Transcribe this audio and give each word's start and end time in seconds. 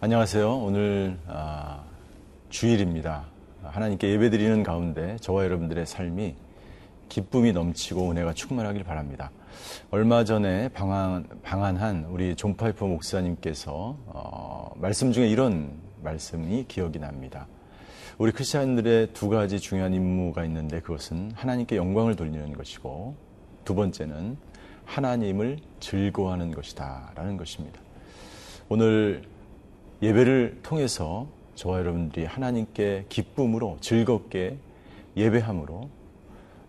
안녕하세요. 0.00 0.58
오늘 0.58 1.18
아, 1.26 1.82
주일입니다. 2.50 3.24
하나님께 3.64 4.08
예배드리는 4.12 4.62
가운데 4.62 5.16
저와 5.20 5.42
여러분들의 5.42 5.86
삶이 5.86 6.36
기쁨이 7.08 7.52
넘치고 7.52 8.08
은혜가 8.08 8.32
충만하길 8.32 8.84
바랍니다. 8.84 9.32
얼마 9.90 10.22
전에 10.22 10.68
방한, 10.68 11.26
방한한 11.42 12.06
우리 12.10 12.36
존 12.36 12.56
파이퍼 12.56 12.84
목사님께서 12.84 13.96
어, 14.06 14.70
말씀 14.76 15.10
중에 15.10 15.26
이런 15.26 15.72
말씀이 16.04 16.66
기억이 16.68 17.00
납니다. 17.00 17.48
우리 18.18 18.30
크리스천들의 18.30 19.14
두 19.14 19.28
가지 19.28 19.58
중요한 19.58 19.94
임무가 19.94 20.44
있는데 20.44 20.80
그것은 20.80 21.32
하나님께 21.34 21.74
영광을 21.74 22.14
돌리는 22.14 22.52
것이고 22.52 23.16
두 23.64 23.74
번째는 23.74 24.36
하나님을 24.84 25.58
즐거워하는 25.80 26.52
것이다 26.52 27.10
라는 27.16 27.36
것입니다. 27.36 27.80
오늘 28.68 29.24
예배를 30.00 30.60
통해서 30.62 31.26
저와 31.54 31.78
여러분들이 31.78 32.24
하나님께 32.24 33.06
기쁨으로 33.08 33.78
즐겁게 33.80 34.56
예배함으로 35.16 35.90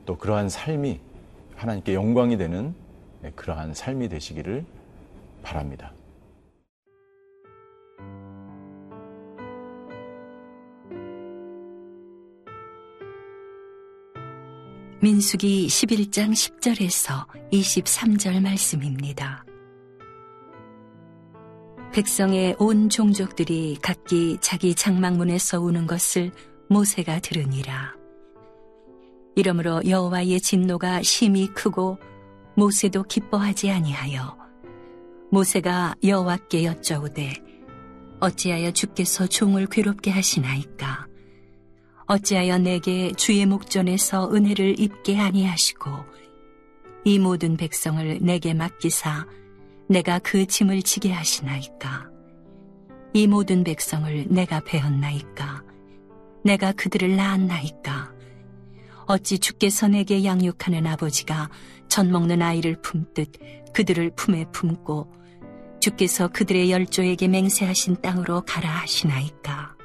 또 0.06 0.18
그러한 0.18 0.50
삶이 0.50 1.00
하나님께 1.56 1.94
영광이 1.94 2.38
되는 2.38 2.74
그러한 3.36 3.74
삶이 3.74 4.10
되시기를 4.10 4.66
바랍니다. 5.44 5.94
민숙이 15.02 15.68
11장 15.68 16.32
10절에서 16.32 17.26
23절 17.52 18.42
말씀입니다. 18.42 19.46
백성의 21.92 22.56
온 22.60 22.90
종족들이 22.90 23.80
각기 23.82 24.38
자기 24.42 24.76
장막문에서 24.76 25.60
우는 25.60 25.88
것을 25.88 26.32
모세가 26.70 27.20
들으니라. 27.20 27.96
이러므로 29.36 29.82
여호와의 29.88 30.40
진노가 30.40 31.02
심히 31.02 31.48
크고 31.48 31.98
모세도 32.56 33.04
기뻐하지 33.04 33.72
아니하여 33.72 34.38
모세가 35.32 35.96
여호와께 36.04 36.64
여쭤오되 36.64 37.42
어찌하여 38.20 38.72
주께서 38.72 39.28
종을 39.28 39.66
괴롭게 39.68 40.12
하시나이까 40.12 41.08
어찌하여 42.06 42.58
내게 42.58 43.14
주의 43.14 43.46
목전에서 43.46 44.32
은혜를 44.34 44.80
입게 44.80 45.18
아니하시고 45.18 45.90
이 47.06 47.18
모든 47.18 47.56
백성을 47.56 48.20
내게 48.22 48.54
맡기사 48.54 49.26
내가 49.90 50.20
그 50.20 50.46
짐을 50.46 50.84
지게 50.84 51.12
하시나이까? 51.12 52.12
이 53.14 53.26
모든 53.26 53.64
백성을 53.64 54.28
내가 54.30 54.60
배웠나이까? 54.60 55.64
내가 56.44 56.74
그들을 56.74 57.16
낳았나이까? 57.16 58.14
어찌 59.08 59.40
주께서 59.40 59.88
내게 59.88 60.24
양육하는 60.24 60.86
아버지가 60.86 61.50
젖 61.88 62.06
먹는 62.06 62.44
아이를 62.44 62.80
품듯 62.84 63.74
그들을 63.74 64.12
품에 64.12 64.46
품고 64.52 65.12
주께서 65.80 66.28
그들의 66.28 66.70
열조에게 66.70 67.28
맹세하신 67.28 68.02
땅으로 68.04 68.42
가라 68.42 68.70
하시나이까? 68.70 69.76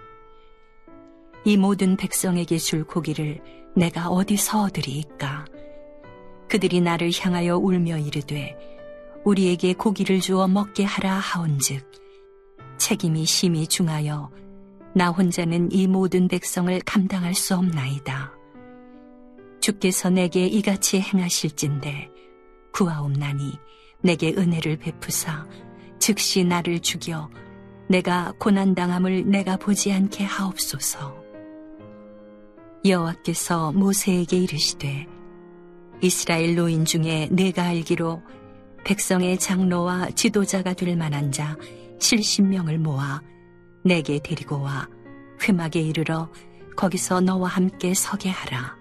이 1.47 1.57
모든 1.57 1.97
백성에게 1.97 2.59
줄 2.59 2.85
고기를 2.85 3.41
내가 3.75 4.11
어디서 4.11 4.65
얻으리이까? 4.65 5.47
그들이 6.51 6.83
나를 6.83 7.11
향하여 7.19 7.57
울며 7.57 7.97
이르되 7.97 8.74
우리에게 9.25 9.73
고기를 9.75 10.21
주어 10.21 10.47
먹게 10.47 10.85
하라 10.85 11.15
하온즉 11.15 11.91
책임이 12.79 13.25
심히 13.25 13.67
중하여 13.67 14.31
나 14.95 15.09
혼자는 15.09 15.73
이 15.73 15.87
모든 15.87 16.29
백성을 16.29 16.79
감당할 16.81 17.35
수 17.35 17.57
없나이다. 17.57 18.33
주께서 19.61 20.11
내게 20.11 20.47
이같이 20.47 21.01
행하실진데 21.01 22.11
구하옵나니 22.73 23.59
내게 24.03 24.35
은혜를 24.37 24.77
베푸사 24.77 25.47
즉시 25.99 26.45
나를 26.45 26.81
죽여 26.81 27.31
내가 27.89 28.33
고난당함을 28.39 29.31
내가 29.31 29.57
보지 29.57 29.93
않게 29.93 30.25
하옵소서. 30.25 31.25
여호와께서 32.85 33.73
모세에게 33.73 34.37
이르시되 34.37 35.07
이스라엘 36.03 36.55
노인 36.55 36.85
중에 36.85 37.29
내가 37.31 37.65
알기로 37.65 38.21
백성의 38.85 39.39
장로와 39.39 40.11
지도자가 40.11 40.75
될 40.75 40.97
만한 40.97 41.33
자 41.33 41.57
70명을 41.99 42.79
모아 42.79 43.23
내게 43.85 44.19
데리고 44.19 44.61
와 44.61 44.89
회막에 45.43 45.81
이르러 45.81 46.31
거기서 46.77 47.21
너와 47.21 47.49
함께 47.49 47.95
서게 47.95 48.31
하라. 48.31 48.77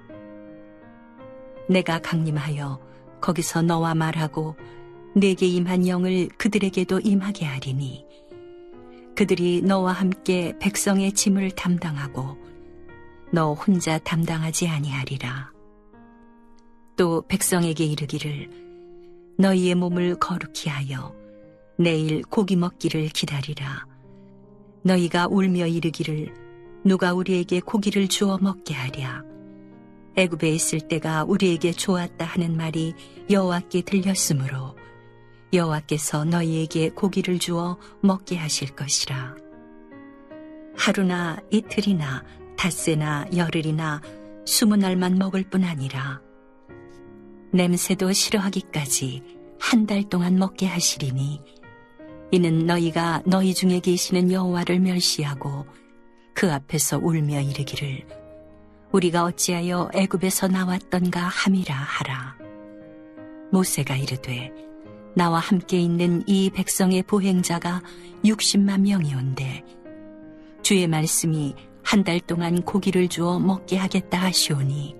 내가 1.69 2.00
강림하여 2.00 2.80
거기서 3.22 3.62
너와 3.62 3.96
말하고 3.96 4.56
내게 5.16 5.46
임한 5.47 5.88
영을 5.88 6.28
그들에게도 6.38 7.00
임하게 7.00 7.46
하리니 7.46 8.06
그들이 9.16 9.62
너와 9.62 9.94
함께 9.94 10.53
백성의 10.59 11.13
짐을 11.13 11.52
담당하고 11.52 12.38
너 13.31 13.53
혼자 13.53 13.97
담당하지 14.00 14.68
아니하리라. 14.68 15.52
또 16.96 17.22
백성에게 17.28 17.86
이르기를 17.86 18.62
너희의 19.38 19.75
몸을 19.75 20.16
거룩히 20.16 20.69
하여 20.69 21.16
내일 21.77 22.21
고기 22.23 22.55
먹기를 22.55 23.09
기다리라. 23.09 23.85
너희가 24.83 25.27
울며 25.27 25.67
이르기를 25.67 26.33
누가 26.85 27.13
우리에게 27.13 27.59
고기를 27.61 28.07
주어 28.07 28.38
먹게 28.38 28.73
하랴. 28.73 29.23
애굽에 30.16 30.49
있을 30.49 30.81
때가 30.81 31.23
우리에게 31.23 31.71
좋았다 31.71 32.25
하는 32.25 32.55
말이 32.55 32.94
여호와께 33.29 33.81
들렸으므로 33.81 34.77
여호와께서 35.53 36.25
너희에게 36.25 36.89
고기를 36.89 37.39
주어 37.39 37.77
먹게 38.01 38.38
하실 38.38 38.75
것이라. 38.75 39.35
하루나 40.75 41.38
이틀이나 41.50 42.23
닷새나 42.57 43.27
열흘이나 43.35 44.01
스무 44.45 44.75
날만 44.75 45.17
먹을 45.17 45.44
뿐 45.44 45.63
아니라 45.63 46.21
냄새도 47.53 48.12
싫어하기까지 48.14 49.22
한 49.59 49.86
달 49.86 50.03
동안 50.03 50.38
먹게 50.38 50.66
하시리니 50.66 51.41
이는 52.31 52.66
너희가 52.66 53.22
너희 53.25 53.53
중에 53.53 53.80
계시는 53.80 54.31
여호와를 54.31 54.80
멸시하고 54.80 55.66
그 56.34 56.52
앞에서 56.52 56.97
울며 56.97 57.42
이르기를 57.42 58.06
우리가 58.92 59.24
어찌하여 59.24 59.90
애굽에서 59.94 60.47
나왔던가 60.47 61.22
함이라 61.22 61.74
하라. 61.75 62.38
모세가 63.52 63.96
이르되 63.97 64.52
나와 65.16 65.39
함께 65.39 65.80
있는 65.80 66.24
이 66.27 66.50
백성의 66.50 67.04
보행자가 67.04 67.81
60만 68.24 68.81
명이온데 68.81 69.63
주의 70.63 70.88
말씀이 70.88 71.56
한 71.83 72.04
달 72.04 72.19
동안 72.19 72.62
고기를 72.63 73.07
주어 73.10 73.39
먹게 73.39 73.77
하겠다 73.77 74.19
하시오니 74.22 74.95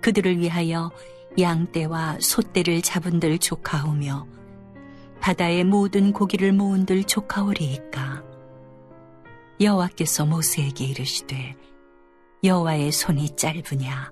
그들을 0.00 0.38
위하여 0.38 0.90
양떼와 1.38 2.18
소떼를 2.20 2.82
잡은들 2.82 3.38
조카오며 3.38 4.26
바다의 5.20 5.64
모든 5.64 6.12
고기를 6.12 6.52
모은들 6.52 7.04
조카오리이까? 7.04 8.24
여호와께서 9.60 10.26
모세에게 10.26 10.86
이르시되 10.86 11.54
여호와의 12.42 12.90
손이 12.90 13.36
짧으냐? 13.36 14.10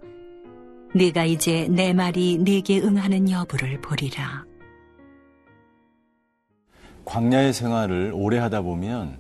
네가 0.95 1.25
이제 1.25 1.67
내 1.71 1.93
말이 1.93 2.39
네게 2.39 2.81
응하는 2.81 3.31
여부를 3.31 3.81
보리라. 3.81 4.45
광야의 7.05 7.55
생활을 7.55 8.13
오래 8.15 8.39
하다 8.39 8.61
보면 8.61 9.17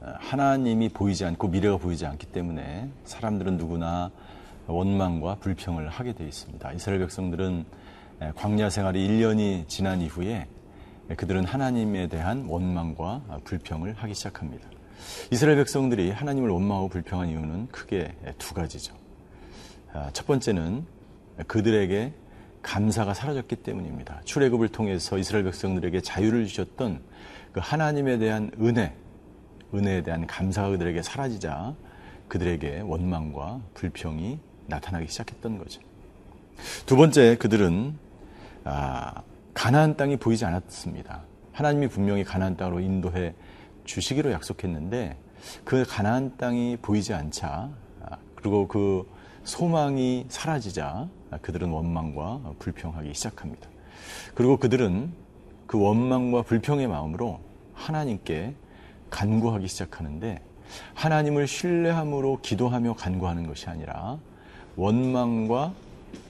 하나님이 0.00 0.88
보이지 0.88 1.24
않고 1.24 1.48
미래가 1.48 1.76
보이지 1.76 2.04
않기 2.04 2.26
때문에 2.26 2.90
사람들은 3.04 3.56
누구나 3.56 4.10
원망과 4.68 5.36
불평을 5.36 5.88
하게 5.88 6.12
되어 6.12 6.26
있습니다. 6.26 6.72
이스라엘 6.72 7.00
백성들은 7.00 7.64
광야 8.34 8.70
생활이 8.70 9.08
1년이 9.08 9.68
지난 9.68 10.00
이후에 10.02 10.46
그들은 11.16 11.44
하나님에 11.44 12.08
대한 12.08 12.46
원망과 12.48 13.40
불평을 13.44 13.94
하기 13.94 14.14
시작합니다. 14.14 14.68
이스라엘 15.30 15.56
백성들이 15.56 16.10
하나님을 16.10 16.50
원망하고 16.50 16.88
불평한 16.88 17.28
이유는 17.28 17.68
크게 17.68 18.14
두 18.36 18.52
가지죠. 18.54 18.94
아, 19.92 20.10
첫 20.12 20.26
번째는 20.26 20.84
그들에게 21.46 22.12
감사가 22.60 23.14
사라졌기 23.14 23.56
때문입니다. 23.56 24.20
출애굽을 24.24 24.68
통해서 24.68 25.16
이스라엘 25.16 25.44
백성들에게 25.44 26.00
자유를 26.00 26.46
주셨던 26.46 27.00
그 27.52 27.60
하나님에 27.62 28.18
대한 28.18 28.50
은혜, 28.60 28.94
은혜에 29.72 30.02
대한 30.02 30.26
감사가 30.26 30.70
그들에게 30.70 31.02
사라지자 31.02 31.74
그들에게 32.28 32.80
원망과 32.80 33.62
불평이 33.74 34.38
나타나기 34.68 35.08
시작했던 35.08 35.58
거죠. 35.58 35.80
두 36.86 36.96
번째 36.96 37.36
그들은 37.36 37.98
아, 38.64 39.22
가나안 39.54 39.96
땅이 39.96 40.18
보이지 40.18 40.44
않았습니다. 40.44 41.22
하나님이 41.52 41.88
분명히 41.88 42.22
가나안 42.22 42.56
땅으로 42.56 42.80
인도해 42.80 43.34
주시기로 43.84 44.30
약속했는데 44.30 45.16
그 45.64 45.84
가나안 45.88 46.36
땅이 46.36 46.78
보이지 46.82 47.14
않자 47.14 47.70
아, 48.02 48.16
그리고 48.36 48.68
그 48.68 49.08
소망이 49.44 50.26
사라지자 50.28 51.08
그들은 51.42 51.70
원망과 51.70 52.54
불평하기 52.58 53.14
시작합니다. 53.14 53.68
그리고 54.34 54.58
그들은 54.58 55.12
그 55.66 55.80
원망과 55.80 56.42
불평의 56.42 56.86
마음으로 56.86 57.40
하나님께 57.74 58.54
간구하기 59.10 59.66
시작하는데 59.68 60.42
하나님을 60.94 61.46
신뢰함으로 61.46 62.40
기도하며 62.42 62.94
간구하는 62.94 63.46
것이 63.46 63.68
아니라 63.68 64.18
원망과 64.78 65.74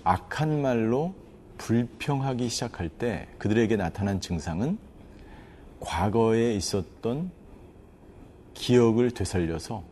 악한 0.04 0.62
말로 0.62 1.12
불평하기 1.58 2.48
시작할 2.48 2.88
때 2.88 3.28
그들에게 3.36 3.76
나타난 3.76 4.22
증상은 4.22 4.78
과거에 5.80 6.54
있었던 6.54 7.30
기억을 8.54 9.10
되살려서 9.10 9.84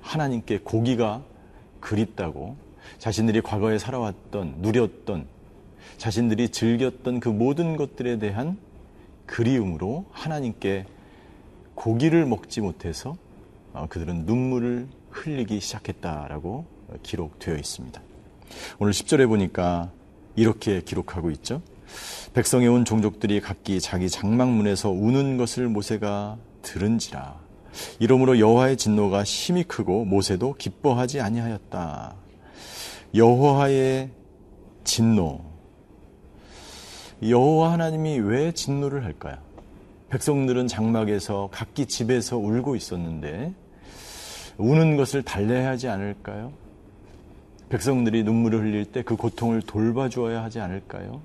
하나님께 0.00 0.60
고기가 0.60 1.22
그립다고 1.80 2.56
자신들이 2.98 3.42
과거에 3.42 3.78
살아왔던, 3.78 4.56
누렸던, 4.60 5.26
자신들이 5.98 6.48
즐겼던 6.48 7.20
그 7.20 7.28
모든 7.28 7.76
것들에 7.76 8.18
대한 8.18 8.56
그리움으로 9.26 10.06
하나님께 10.12 10.86
고기를 11.74 12.24
먹지 12.24 12.62
못해서 12.62 13.16
어, 13.74 13.86
그들은 13.90 14.24
눈물을 14.24 14.88
흘리기 15.10 15.60
시작했다라고 15.60 16.81
기록되어 17.02 17.56
있습니다. 17.56 18.00
오늘 18.78 18.92
10절에 18.92 19.26
보니까 19.28 19.90
이렇게 20.36 20.82
기록하고 20.82 21.30
있죠. 21.32 21.62
백성에 22.34 22.66
온 22.66 22.84
종족들이 22.84 23.40
각기 23.40 23.80
자기 23.80 24.08
장막문에서 24.08 24.90
우는 24.90 25.36
것을 25.36 25.68
모세가 25.68 26.38
들은지라. 26.62 27.40
이러므로 27.98 28.38
여호와의 28.38 28.76
진노가 28.76 29.24
심히 29.24 29.64
크고 29.64 30.04
모세도 30.04 30.54
기뻐하지 30.54 31.20
아니하였다. 31.20 32.14
여호와의 33.14 34.10
진노. 34.84 35.40
여호와 37.22 37.72
하나님이 37.72 38.18
왜 38.18 38.52
진노를 38.52 39.04
할까요? 39.04 39.36
백성들은 40.10 40.66
장막에서 40.66 41.48
각기 41.52 41.86
집에서 41.86 42.36
울고 42.36 42.76
있었는데 42.76 43.54
우는 44.58 44.96
것을 44.96 45.22
달래야 45.22 45.70
하지 45.70 45.88
않을까요? 45.88 46.52
백성들이 47.72 48.22
눈물을 48.24 48.60
흘릴 48.60 48.84
때 48.84 49.02
그 49.02 49.16
고통을 49.16 49.62
돌봐주어야 49.62 50.42
하지 50.44 50.60
않을까요? 50.60 51.22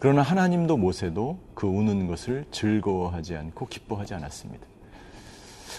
그러나 0.00 0.20
하나님도 0.20 0.76
모세도 0.76 1.38
그 1.54 1.66
우는 1.66 2.06
것을 2.06 2.44
즐거워하지 2.50 3.36
않고 3.36 3.68
기뻐하지 3.68 4.12
않았습니다. 4.14 4.66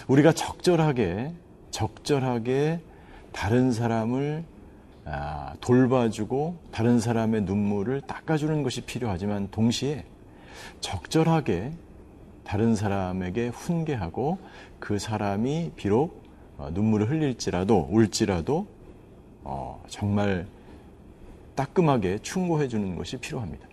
우리가 0.08 0.32
적절하게, 0.32 1.32
적절하게 1.70 2.80
다른 3.30 3.70
사람을 3.70 4.42
아, 5.04 5.54
돌봐주고 5.60 6.56
다른 6.72 6.98
사람의 6.98 7.42
눈물을 7.42 8.00
닦아주는 8.02 8.62
것이 8.64 8.80
필요하지만 8.80 9.48
동시에 9.52 10.04
적절하게 10.80 11.72
다른 12.44 12.74
사람에게 12.74 13.48
훈계하고 13.48 14.38
그 14.80 14.98
사람이 14.98 15.72
비록 15.76 16.24
어, 16.58 16.68
눈물을 16.72 17.08
흘릴지라도 17.08 17.88
울지라도 17.90 18.79
어, 19.52 19.82
정말 19.88 20.46
따끔하게 21.56 22.20
충고해 22.22 22.68
주는 22.68 22.94
것이 22.94 23.16
필요합니다. 23.16 23.66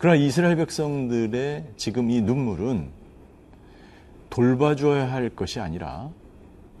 그러나 0.00 0.16
이스라엘 0.16 0.56
백성들의 0.56 1.66
지금 1.76 2.10
이 2.10 2.20
눈물은 2.20 2.88
돌봐줘야 4.28 5.10
할 5.10 5.30
것이 5.30 5.60
아니라 5.60 6.10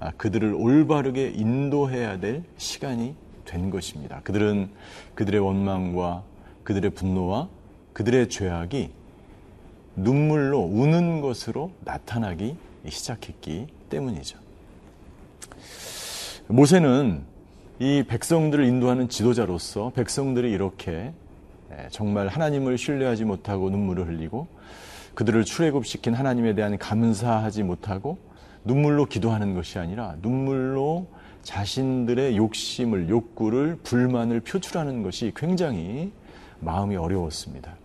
아, 0.00 0.10
그들을 0.16 0.52
올바르게 0.52 1.30
인도해야 1.30 2.18
될 2.18 2.42
시간이 2.56 3.14
된 3.44 3.70
것입니다. 3.70 4.20
그들은 4.24 4.70
그들의 5.14 5.40
원망과 5.40 6.24
그들의 6.64 6.90
분노와 6.90 7.48
그들의 7.92 8.30
죄악이 8.30 8.90
눈물로 9.94 10.58
우는 10.58 11.20
것으로 11.20 11.70
나타나기 11.84 12.56
시작했기 12.88 13.68
때문이죠. 13.90 14.38
모세는 16.48 17.29
이 17.82 18.02
백성들을 18.06 18.66
인도하는 18.66 19.08
지도자로서 19.08 19.92
백성들이 19.94 20.52
이렇게 20.52 21.14
정말 21.88 22.28
하나님을 22.28 22.76
신뢰하지 22.76 23.24
못하고 23.24 23.70
눈물을 23.70 24.06
흘리고 24.06 24.48
그들을 25.14 25.46
출애굽시킨 25.46 26.12
하나님에 26.12 26.54
대한 26.54 26.76
감사하지 26.76 27.62
못하고 27.62 28.18
눈물로 28.66 29.06
기도하는 29.06 29.54
것이 29.54 29.78
아니라 29.78 30.16
눈물로 30.20 31.06
자신들의 31.42 32.36
욕심을 32.36 33.08
욕구를 33.08 33.78
불만을 33.82 34.40
표출하는 34.40 35.02
것이 35.02 35.32
굉장히 35.34 36.12
마음이 36.60 36.96
어려웠습니다. 36.96 37.76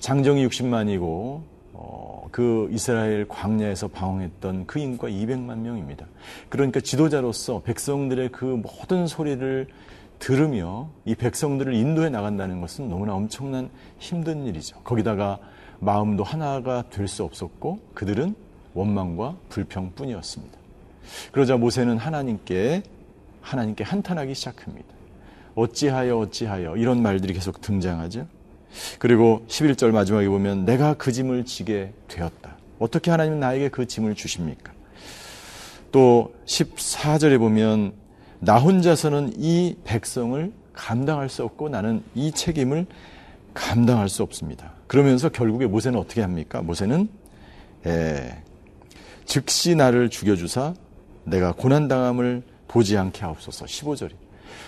장정이 0.00 0.46
60만이고 0.48 1.40
어, 1.72 2.26
그 2.30 2.68
이스라엘 2.72 3.26
광야에서 3.28 3.88
방황했던 3.88 4.66
그 4.66 4.78
인구가 4.78 5.08
200만 5.08 5.58
명입니다. 5.58 6.06
그러니까 6.48 6.80
지도자로서 6.80 7.62
백성들의 7.62 8.30
그 8.30 8.44
모든 8.44 9.06
소리를 9.06 9.66
들으며 10.18 10.88
이 11.04 11.14
백성들을 11.14 11.74
인도해 11.74 12.08
나간다는 12.08 12.60
것은 12.60 12.88
너무나 12.88 13.14
엄청난 13.14 13.70
힘든 13.98 14.46
일이죠. 14.46 14.78
거기다가 14.84 15.38
마음도 15.80 16.22
하나가 16.22 16.84
될 16.90 17.08
수 17.08 17.24
없었고 17.24 17.80
그들은 17.94 18.36
원망과 18.74 19.36
불평뿐이었습니다. 19.48 20.58
그러자 21.32 21.56
모세는 21.56 21.98
하나님께 21.98 22.84
하나님께 23.40 23.82
한탄하기 23.82 24.34
시작합니다. 24.34 24.88
어찌하여 25.56 26.16
어찌하여 26.16 26.76
이런 26.76 27.02
말들이 27.02 27.34
계속 27.34 27.60
등장하죠. 27.60 28.26
그리고 28.98 29.44
11절 29.48 29.90
마지막에 29.90 30.28
보면 30.28 30.64
내가 30.64 30.94
그 30.94 31.12
짐을 31.12 31.44
지게 31.44 31.92
되었다. 32.08 32.56
어떻게 32.78 33.10
하나님은 33.10 33.40
나에게 33.40 33.68
그 33.68 33.86
짐을 33.86 34.14
주십니까? 34.14 34.72
또 35.92 36.34
14절에 36.46 37.38
보면 37.38 37.92
나 38.40 38.58
혼자서는 38.58 39.34
이 39.36 39.76
백성을 39.84 40.52
감당할 40.72 41.28
수 41.28 41.44
없고 41.44 41.68
나는 41.68 42.02
이 42.14 42.32
책임을 42.32 42.86
감당할 43.54 44.08
수 44.08 44.22
없습니다. 44.22 44.72
그러면서 44.86 45.28
결국에 45.28 45.66
모세는 45.66 45.98
어떻게 45.98 46.22
합니까? 46.22 46.62
모세는 46.62 47.08
에, 47.86 48.42
즉시 49.26 49.74
나를 49.74 50.10
죽여주사 50.10 50.74
내가 51.24 51.52
고난당함을 51.52 52.42
보지 52.68 52.96
않게 52.96 53.20
하옵소서. 53.20 53.66
15절이. 53.66 54.12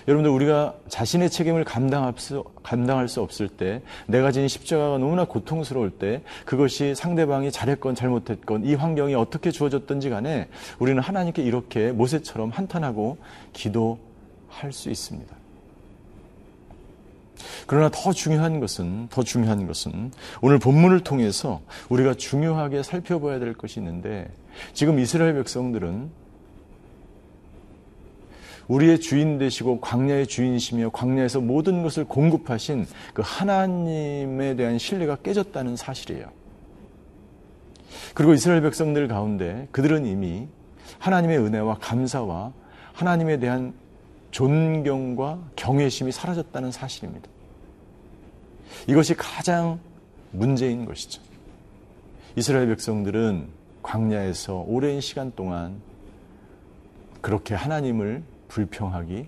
여러분들 0.06 0.30
우리가 0.30 0.74
자신의 0.88 1.30
책임을 1.30 1.64
감당할 1.64 2.14
수, 2.16 2.44
감당할 2.62 3.08
수 3.08 3.20
없을 3.20 3.48
때 3.48 3.82
내가 4.06 4.32
지닌 4.32 4.48
십자가가 4.48 4.98
너무나 4.98 5.24
고통스러울 5.24 5.90
때 5.90 6.22
그것이 6.44 6.94
상대방이 6.94 7.50
잘했건 7.50 7.94
잘못했건 7.94 8.64
이 8.64 8.74
환경이 8.74 9.14
어떻게 9.14 9.50
주어졌든지 9.50 10.10
간에 10.10 10.48
우리는 10.78 11.02
하나님께 11.02 11.42
이렇게 11.42 11.92
모세처럼 11.92 12.50
한탄하고 12.50 13.18
기도할 13.52 14.72
수 14.72 14.90
있습니다. 14.90 15.34
그러나 17.66 17.90
더 17.90 18.12
중요한 18.12 18.60
것은 18.60 19.08
더 19.08 19.22
중요한 19.22 19.66
것은 19.66 20.12
오늘 20.40 20.58
본문을 20.58 21.00
통해서 21.00 21.60
우리가 21.88 22.14
중요하게 22.14 22.82
살펴봐야 22.82 23.38
될 23.38 23.54
것이 23.54 23.80
있는데 23.80 24.28
지금 24.72 24.98
이스라엘 24.98 25.34
백성들은 25.34 26.23
우리의 28.68 29.00
주인 29.00 29.38
되시고 29.38 29.80
광야의 29.80 30.26
주인이시며 30.26 30.90
광야에서 30.90 31.40
모든 31.40 31.82
것을 31.82 32.04
공급하신 32.04 32.86
그 33.12 33.22
하나님에 33.24 34.56
대한 34.56 34.78
신뢰가 34.78 35.16
깨졌다는 35.16 35.76
사실이에요. 35.76 36.26
그리고 38.14 38.32
이스라엘 38.32 38.62
백성들 38.62 39.08
가운데 39.08 39.68
그들은 39.70 40.06
이미 40.06 40.48
하나님의 40.98 41.38
은혜와 41.38 41.78
감사와 41.80 42.52
하나님에 42.92 43.38
대한 43.38 43.74
존경과 44.30 45.40
경외심이 45.56 46.12
사라졌다는 46.12 46.72
사실입니다. 46.72 47.28
이것이 48.88 49.14
가장 49.14 49.78
문제인 50.30 50.84
것이죠. 50.84 51.22
이스라엘 52.36 52.66
백성들은 52.68 53.48
광야에서 53.82 54.64
오랜 54.66 55.00
시간 55.00 55.32
동안 55.36 55.80
그렇게 57.20 57.54
하나님을 57.54 58.22
불평하기 58.48 59.26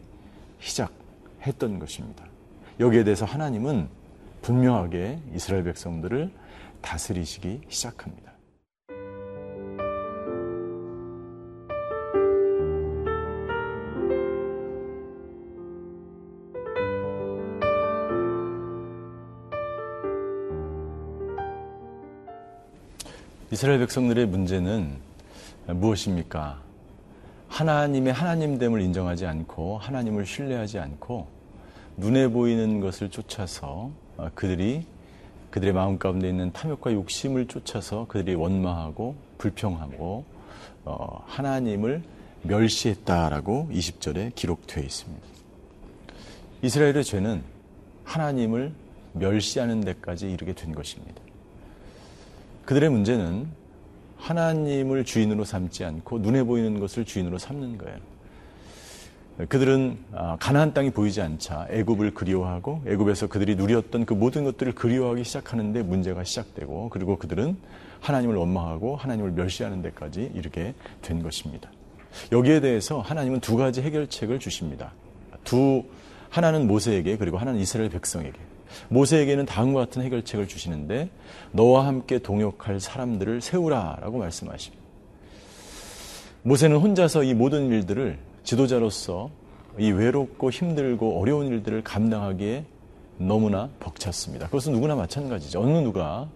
시작했던 0.61 1.79
것입니다. 1.79 2.25
여기에 2.81 3.05
대해서 3.05 3.25
하나님은 3.25 3.89
분명하게 4.43 5.19
이스라엘 5.35 5.65
백성들을 5.65 6.31
다스리시기 6.83 7.63
시작합니다. 7.69 8.33
이스라엘 23.51 23.79
백성들의 23.79 24.27
문제는 24.27 24.99
무엇입니까? 25.67 26.66
하나님의 27.49 28.12
하나님됨을 28.12 28.81
인정하지 28.81 29.26
않고 29.26 29.79
하나님을 29.79 30.26
신뢰하지 30.26 30.79
않고 30.79 31.26
눈에 31.97 32.29
보이는 32.29 32.81
것을 32.81 33.11
쫓아서 33.11 33.91
어, 34.17 34.31
그들이 34.35 34.85
그들의 35.50 35.73
마음 35.73 35.99
가운데 35.99 36.29
있는 36.29 36.53
탐욕과 36.53 36.93
욕심을 36.93 37.47
쫓아서 37.47 38.07
그들이 38.09 38.35
원망하고 38.35 39.15
불평하고 39.38 40.25
어, 40.85 41.25
하나님을 41.26 42.03
멸시했다라고 42.43 43.71
20절에 43.73 44.35
기록되어 44.35 44.83
있습니다. 44.85 45.26
이스라엘의 46.62 47.05
죄는 47.05 47.43
하나님을 48.05 48.73
멸시하는 49.15 49.81
데까지 49.81 50.31
이르게 50.31 50.53
된 50.53 50.75
것입니다. 50.75 51.21
그들의 52.65 52.91
문제는 52.91 53.49
하나님을 54.19 55.05
주인으로 55.05 55.45
삼지 55.45 55.85
않고 55.85 56.19
눈에 56.19 56.43
보이는 56.43 56.79
것을 56.81 57.05
주인으로 57.05 57.39
삼는 57.39 57.79
거예요. 57.79 57.99
그들은 59.49 59.99
아, 60.13 60.37
가나안 60.41 60.73
땅이 60.73 60.91
보이지 60.91 61.21
않자 61.21 61.67
애굽을 61.71 62.15
그리워하고 62.15 62.83
애굽에서 62.87 63.27
그들이 63.27 63.55
누렸던 63.57 64.07
그 64.07 64.15
모든 64.15 64.45
것들을 64.45 64.75
그리워하기 64.75 65.25
시작하는데 65.25 65.83
문제가 65.83 66.25
시작되고 66.25 66.89
그리고 66.89 67.19
그들은 67.19 67.57
하나님을 68.01 68.35
원망하고 68.37 68.97
하나님을 68.97 69.33
멸시하는 69.33 69.83
데까지 69.83 70.33
이르게 70.35 70.75
된 71.03 71.23
것입니다. 71.23 71.71
여기에 72.33 72.61
대해서 72.61 73.01
하나님은 73.01 73.41
두 73.41 73.57
가지 73.57 73.83
해결책을 73.83 74.39
주십니다. 74.39 74.93
두 75.45 75.85
하나는 76.31 76.67
모세에게 76.67 77.19
그리고 77.19 77.37
하나는 77.37 77.61
이스라엘 77.61 77.91
백성에게. 77.91 78.39
모세에게는 78.89 79.47
다음과 79.47 79.81
같은 79.81 80.03
해결책을 80.03 80.49
주시는데 80.49 81.11
너와 81.53 81.87
함께 81.87 82.19
동역할 82.19 82.81
사람들을 82.81 83.41
세우라라고 83.41 84.19
말씀하십니다. 84.19 84.85
모세는 86.43 86.77
혼자서 86.77 87.25
이 87.25 87.35
모든 87.35 87.69
일들을 87.69 88.19
지도자로서 88.45 89.31
이 89.79 89.91
외롭고 89.91 90.51
힘들고 90.51 91.21
어려운 91.21 91.49
일들을 91.49 91.83
감당하기에 91.83 92.65
너무나 93.19 93.69
벅찼습니다. 93.81 94.47
그것은 94.47 94.73
누구나 94.73 94.95
마찬가지죠. 94.95 95.61
어느 95.61 95.79
누가 95.79 96.29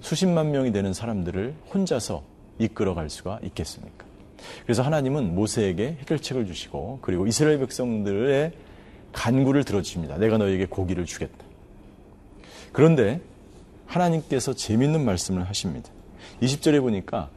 수십만 0.00 0.50
명이 0.50 0.72
되는 0.72 0.92
사람들을 0.92 1.54
혼자서 1.72 2.22
이끌어갈 2.58 3.08
수가 3.08 3.38
있겠습니까? 3.42 4.04
그래서 4.64 4.82
하나님은 4.82 5.34
모세에게 5.34 5.98
해결책을 6.00 6.46
주시고 6.46 6.98
그리고 7.02 7.26
이스라엘 7.26 7.58
백성들의 7.58 8.52
간구를 9.12 9.64
들어주십니다. 9.64 10.18
내가 10.18 10.38
너에게 10.38 10.66
고기를 10.66 11.06
주겠다. 11.06 11.45
그런데 12.76 13.22
하나님께서 13.86 14.52
재밌는 14.52 15.02
말씀을 15.02 15.48
하십니다. 15.48 15.88
20절에 16.42 16.78
보니까 16.82 17.30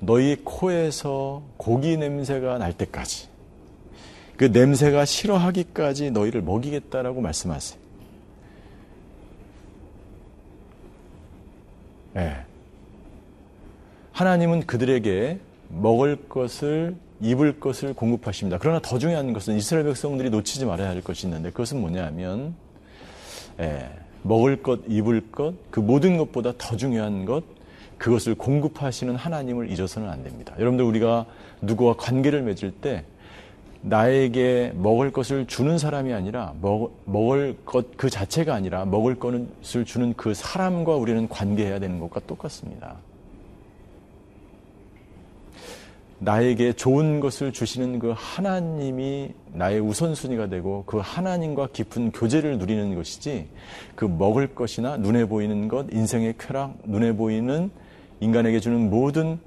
너희 0.00 0.34
코에서 0.42 1.44
고기 1.56 1.96
냄새가 1.96 2.58
날 2.58 2.72
때까지 2.72 3.28
그 4.36 4.46
냄새가 4.46 5.04
싫어하기까지 5.04 6.10
너희를 6.10 6.42
먹이겠다라고 6.42 7.20
말씀하세요. 7.20 7.78
네. 12.14 12.36
하나님은 14.10 14.66
그들에게 14.66 15.38
먹을 15.68 16.28
것을 16.28 16.96
입을 17.20 17.60
것을 17.60 17.94
공급하십니다. 17.94 18.58
그러나 18.60 18.80
더 18.80 18.98
중요한 18.98 19.32
것은 19.32 19.54
이스라엘 19.54 19.84
백성들이 19.86 20.28
놓치지 20.30 20.64
말아야 20.64 20.88
할 20.88 21.02
것이 21.02 21.28
있는데 21.28 21.50
그것은 21.50 21.80
뭐냐면 21.80 22.56
예, 23.60 23.88
먹을 24.26 24.62
것, 24.62 24.80
입을 24.88 25.30
것, 25.30 25.54
그 25.70 25.80
모든 25.80 26.16
것보다 26.16 26.52
더 26.58 26.76
중요한 26.76 27.24
것, 27.24 27.44
그것을 27.98 28.34
공급하시는 28.34 29.14
하나님을 29.14 29.70
잊어서는 29.70 30.08
안 30.08 30.22
됩니다. 30.22 30.54
여러분들 30.58 30.84
우리가 30.84 31.26
누구와 31.62 31.94
관계를 31.96 32.42
맺을 32.42 32.72
때 32.72 33.04
나에게 33.82 34.72
먹을 34.74 35.12
것을 35.12 35.46
주는 35.46 35.78
사람이 35.78 36.12
아니라 36.12 36.54
먹, 36.60 36.90
먹을 37.04 37.56
것 37.64 37.96
그 37.96 38.10
자체가 38.10 38.54
아니라 38.54 38.84
먹을 38.84 39.14
것을 39.14 39.84
주는 39.84 40.12
그 40.14 40.34
사람과 40.34 40.96
우리는 40.96 41.28
관계해야 41.28 41.78
되는 41.78 42.00
것과 42.00 42.20
똑같습니다. 42.26 42.96
나에게 46.18 46.72
좋은 46.72 47.20
것을 47.20 47.52
주시는 47.52 47.98
그 47.98 48.14
하나님이 48.16 49.34
나의 49.52 49.80
우선순위가 49.80 50.48
되고 50.48 50.84
그 50.86 50.98
하나님과 50.98 51.68
깊은 51.72 52.12
교제를 52.12 52.58
누리는 52.58 52.94
것이지 52.94 53.48
그 53.94 54.06
먹을 54.06 54.54
것이나 54.54 54.96
눈에 54.96 55.26
보이는 55.26 55.68
것, 55.68 55.86
인생의 55.92 56.36
쾌락, 56.38 56.78
눈에 56.84 57.12
보이는 57.12 57.70
인간에게 58.20 58.60
주는 58.60 58.88
모든 58.88 59.38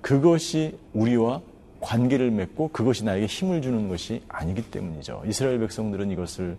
그것이 0.00 0.78
우리와 0.92 1.40
관계를 1.80 2.30
맺고 2.30 2.68
그것이 2.68 3.04
나에게 3.04 3.26
힘을 3.26 3.60
주는 3.60 3.88
것이 3.88 4.22
아니기 4.28 4.62
때문이죠. 4.70 5.24
이스라엘 5.26 5.58
백성들은 5.58 6.10
이것을 6.12 6.56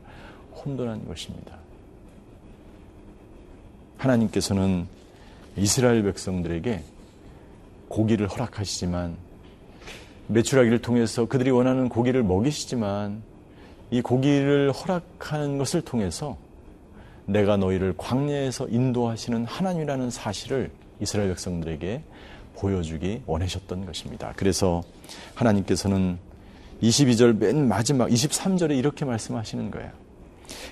혼돈한 0.56 1.08
것입니다. 1.08 1.58
하나님께서는 3.98 4.88
이스라엘 5.58 6.04
백성들에게 6.04 6.84
고기를 7.88 8.28
허락하시지만 8.28 9.16
매출하기를 10.28 10.80
통해서 10.80 11.26
그들이 11.26 11.52
원하는 11.52 11.90
고기를 11.90 12.24
먹이시지만 12.24 13.22
이 13.92 14.02
고기를 14.02 14.72
허락하는 14.72 15.58
것을 15.58 15.82
통해서 15.82 16.38
내가 17.26 17.58
너희를 17.58 17.94
광야에서 17.98 18.68
인도하시는 18.70 19.46
하나님이라는 19.46 20.10
사실을 20.10 20.72
이스라엘 21.00 21.30
백성들에게 21.30 22.04
보여주기 22.56 23.22
원하셨던 23.26 23.86
것입니다. 23.86 24.34
그래서 24.36 24.84
하나님께서는 25.36 26.18
22절 26.82 27.38
맨 27.38 27.68
마지막 27.68 28.10
23절에 28.10 28.78
이렇게 28.78 29.06
말씀하시는 29.06 29.72
거예요. 29.72 29.92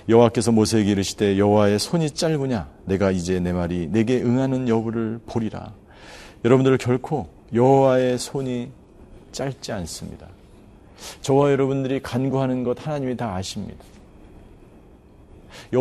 여호와께서 0.08 0.52
모세에게 0.52 0.92
이르시되 0.92 1.38
여호와의 1.38 1.78
손이 1.78 2.10
짧으냐 2.10 2.68
내가 2.84 3.10
이제 3.10 3.40
내 3.40 3.52
말이 3.52 3.88
내게 3.90 4.22
응하는 4.22 4.68
여부를 4.68 5.20
보리라. 5.26 5.72
여러분들 6.44 6.78
결코 6.78 7.28
여호와의 7.52 8.18
손이 8.18 8.70
짧지 9.34 9.72
않습니다. 9.72 10.28
저와 11.20 11.50
여러분들이 11.50 12.00
간구하는 12.00 12.64
것 12.64 12.86
하나님이 12.86 13.16
다 13.16 13.34
아십니다. 13.34 13.84
요 15.74 15.80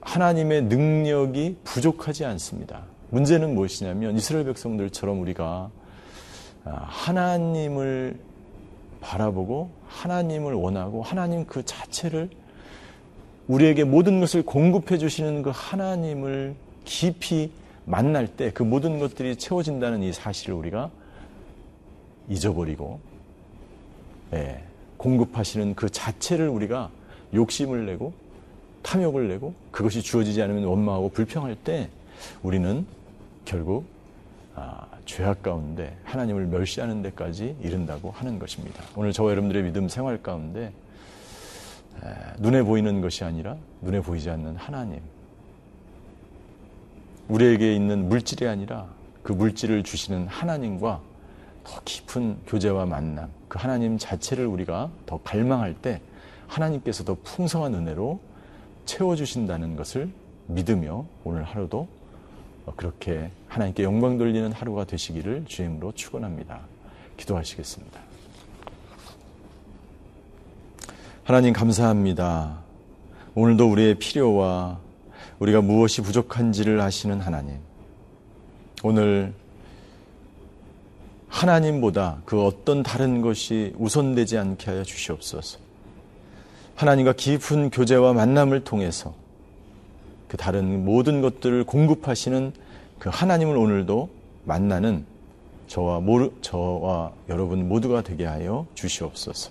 하나님의 0.00 0.62
능력이 0.64 1.58
부족하지 1.62 2.24
않습니다. 2.24 2.82
문제는 3.10 3.54
무엇이냐면 3.54 4.16
이스라엘 4.16 4.44
백성들처럼 4.46 5.20
우리가 5.20 5.70
아, 6.64 6.70
하나님을 6.88 8.18
바라보고 9.00 9.70
하나님을 9.86 10.54
원하고 10.54 11.02
하나님 11.02 11.46
그 11.46 11.64
자체를 11.64 12.28
우리에게 13.46 13.84
모든 13.84 14.18
것을 14.18 14.42
공급해 14.42 14.98
주시는 14.98 15.42
그 15.42 15.52
하나님을 15.54 16.56
깊이 16.84 17.52
만날 17.84 18.26
때 18.26 18.50
그 18.50 18.64
모든 18.64 18.98
것들이 18.98 19.36
채워진다는 19.36 20.02
이 20.02 20.12
사실을 20.12 20.54
우리가 20.54 20.90
잊어버리고 22.28 23.00
예, 24.32 24.62
공급하시는 24.96 25.74
그 25.74 25.88
자체를 25.88 26.48
우리가 26.48 26.90
욕심을 27.34 27.86
내고 27.86 28.12
탐욕을 28.82 29.28
내고 29.28 29.54
그것이 29.70 30.02
주어지지 30.02 30.40
않으면 30.42 30.64
원망하고 30.64 31.10
불평할 31.10 31.56
때 31.56 31.90
우리는 32.42 32.86
결국 33.44 33.84
아, 34.54 34.86
죄악 35.04 35.42
가운데 35.42 35.96
하나님을 36.04 36.46
멸시하는 36.46 37.02
데까지 37.02 37.56
이른다고 37.60 38.10
하는 38.10 38.38
것입니다. 38.38 38.82
오늘 38.96 39.12
저와 39.12 39.32
여러분들의 39.32 39.64
믿음 39.64 39.88
생활 39.88 40.22
가운데 40.22 40.72
에, 42.02 42.08
눈에 42.38 42.62
보이는 42.62 43.00
것이 43.00 43.24
아니라 43.24 43.56
눈에 43.82 44.00
보이지 44.00 44.30
않는 44.30 44.56
하나님 44.56 45.00
우리에게 47.28 47.74
있는 47.74 48.08
물질이 48.08 48.46
아니라 48.46 48.86
그 49.22 49.32
물질을 49.32 49.82
주시는 49.82 50.28
하나님과 50.28 51.00
더 51.66 51.80
깊은 51.84 52.38
교제와 52.46 52.86
만남, 52.86 53.28
그 53.48 53.58
하나님 53.58 53.98
자체를 53.98 54.46
우리가 54.46 54.88
더 55.04 55.18
갈망할 55.24 55.74
때 55.74 56.00
하나님께서 56.46 57.02
더 57.02 57.16
풍성한 57.24 57.74
은혜로 57.74 58.20
채워주신다는 58.84 59.74
것을 59.74 60.08
믿으며 60.46 61.04
오늘 61.24 61.42
하루도 61.42 61.88
그렇게 62.76 63.30
하나님께 63.48 63.82
영광 63.82 64.16
돌리는 64.16 64.52
하루가 64.52 64.84
되시기를 64.84 65.46
주임으로 65.46 65.90
축원합니다. 65.92 66.60
기도하시겠습니다. 67.16 68.00
하나님 71.24 71.52
감사합니다. 71.52 72.60
오늘도 73.34 73.68
우리의 73.68 73.96
필요와 73.96 74.78
우리가 75.40 75.62
무엇이 75.62 76.02
부족한지를 76.02 76.80
아시는 76.80 77.20
하나님. 77.20 77.58
오늘 78.84 79.34
하나님보다 81.28 82.22
그 82.24 82.44
어떤 82.44 82.82
다른 82.82 83.20
것이 83.20 83.74
우선되지 83.78 84.38
않게 84.38 84.70
하여 84.70 84.82
주시옵소서. 84.82 85.58
하나님과 86.74 87.14
깊은 87.14 87.70
교제와 87.70 88.12
만남을 88.12 88.64
통해서 88.64 89.14
그 90.28 90.36
다른 90.36 90.84
모든 90.84 91.20
것들을 91.20 91.64
공급하시는 91.64 92.52
그 92.98 93.10
하나님을 93.12 93.56
오늘도 93.56 94.08
만나는 94.44 95.04
저와 95.68 96.00
모르, 96.00 96.30
저와 96.42 97.12
여러분 97.28 97.68
모두가 97.68 98.02
되게 98.02 98.24
하여 98.24 98.66
주시옵소서. 98.74 99.50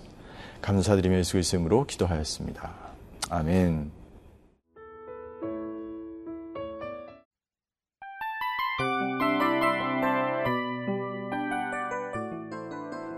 감사드리며 0.62 1.18
예수 1.18 1.32
그리스도 1.32 1.58
이름으로 1.58 1.86
기도하였습니다. 1.86 2.72
아멘. 3.30 4.05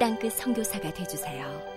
땅끝 0.00 0.32
성교사가 0.32 0.90
되주세요 0.94 1.69